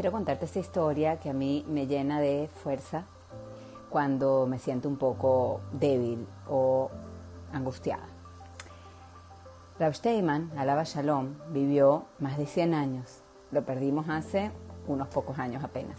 [0.00, 3.04] contarte esta historia que a mí me llena de fuerza
[3.90, 6.90] cuando me siento un poco débil o
[7.52, 8.06] angustiada.
[9.78, 13.20] Rav Steinman, alaba Shalom, vivió más de 100 años.
[13.50, 14.50] Lo perdimos hace
[14.86, 15.98] unos pocos años apenas.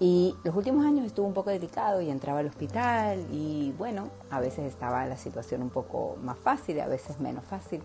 [0.00, 4.40] Y los últimos años estuvo un poco delicado y entraba al hospital y bueno, a
[4.40, 7.82] veces estaba la situación un poco más fácil a veces menos fácil.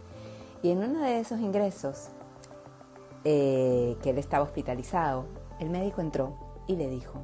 [0.61, 2.09] Y en uno de esos ingresos,
[3.25, 5.25] eh, que él estaba hospitalizado,
[5.59, 6.33] el médico entró
[6.67, 7.19] y le dijo,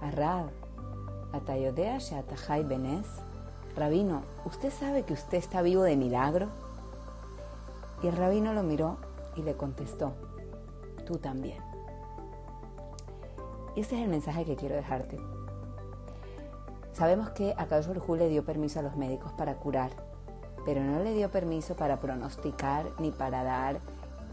[0.00, 0.50] Arrab,
[1.32, 3.06] Atayodea Shatajai Benes,
[3.76, 6.48] Rabino, ¿usted sabe que usted está vivo de milagro?
[8.02, 8.96] Y el rabino lo miró
[9.36, 10.12] y le contestó,
[11.06, 11.62] tú también.
[13.76, 15.18] Y ese es el mensaje que quiero dejarte.
[16.92, 19.90] Sabemos que Akadosh Baruj le dio permiso a los médicos para curar,
[20.64, 23.80] pero no le dio permiso para pronosticar ni para dar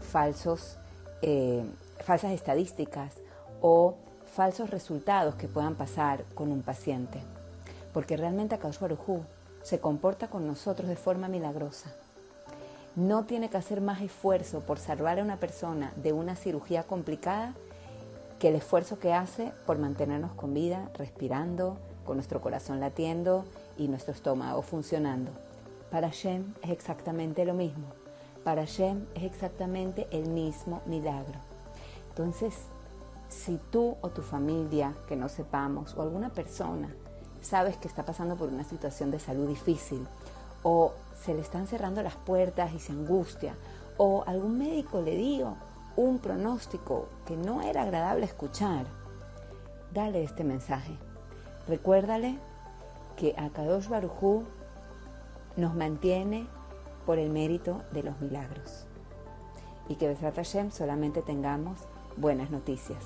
[0.00, 0.78] falsos,
[1.22, 1.64] eh,
[2.00, 3.14] falsas estadísticas
[3.60, 3.96] o
[4.34, 7.20] falsos resultados que puedan pasar con un paciente.
[7.92, 9.22] Porque realmente Akadosh Baruj
[9.62, 11.92] se comporta con nosotros de forma milagrosa.
[12.96, 17.54] No tiene que hacer más esfuerzo por salvar a una persona de una cirugía complicada
[18.38, 23.44] que el esfuerzo que hace por mantenernos con vida, respirando, con nuestro corazón latiendo
[23.76, 25.30] y nuestro estómago funcionando.
[25.90, 27.86] Para Shem es exactamente lo mismo.
[28.44, 31.38] Para Shem es exactamente el mismo milagro.
[32.10, 32.54] Entonces,
[33.28, 36.94] si tú o tu familia, que no sepamos, o alguna persona,
[37.40, 40.06] sabes que está pasando por una situación de salud difícil,
[40.62, 43.54] o se le están cerrando las puertas y se angustia,
[43.96, 45.56] o algún médico le dio
[45.96, 48.86] un pronóstico que no era agradable escuchar,
[49.92, 50.96] dale este mensaje.
[51.66, 52.38] Recuérdale
[53.16, 54.44] que Akadosh Barujú
[55.56, 56.46] nos mantiene
[57.08, 58.84] por el mérito de los milagros
[59.88, 61.80] y que Besrat Hashem solamente tengamos
[62.18, 63.02] buenas noticias.